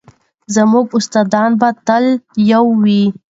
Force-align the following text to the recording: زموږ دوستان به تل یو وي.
زموږ 0.55 0.85
دوستان 0.93 1.49
به 1.59 1.69
تل 1.87 2.05
یو 2.51 2.65
وي. 2.83 3.03